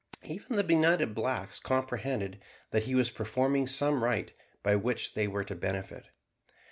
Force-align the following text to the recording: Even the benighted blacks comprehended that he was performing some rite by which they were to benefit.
Even 0.23 0.55
the 0.55 0.63
benighted 0.63 1.13
blacks 1.13 1.59
comprehended 1.59 2.41
that 2.71 2.85
he 2.85 2.95
was 2.95 3.11
performing 3.11 3.67
some 3.67 4.03
rite 4.03 4.33
by 4.63 4.75
which 4.75 5.13
they 5.13 5.27
were 5.27 5.43
to 5.43 5.53
benefit. 5.53 6.07